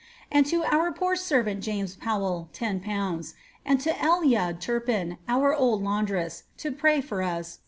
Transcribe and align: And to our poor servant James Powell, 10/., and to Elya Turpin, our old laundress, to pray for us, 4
And 0.31 0.47
to 0.47 0.63
our 0.65 0.91
poor 0.91 1.15
servant 1.15 1.61
James 1.61 1.95
Powell, 1.95 2.49
10/., 2.53 3.33
and 3.63 3.79
to 3.81 3.91
Elya 3.91 4.59
Turpin, 4.59 5.19
our 5.27 5.53
old 5.53 5.83
laundress, 5.83 6.45
to 6.57 6.71
pray 6.71 7.01
for 7.01 7.21
us, 7.21 7.57
4 7.57 7.59